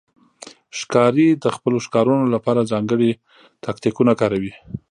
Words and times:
ښکاري 0.79 1.27
د 1.43 1.45
خپلو 1.55 1.77
ښکارونو 1.85 2.25
لپاره 2.35 2.69
ځانګړي 2.71 3.11
تاکتیکونه 3.65 4.13
کاروي. 4.21 4.53